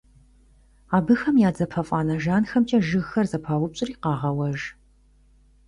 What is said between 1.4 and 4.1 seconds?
я дзапэфӀанэ жанхэмкӀэ жыгхэр зэпаупщӀри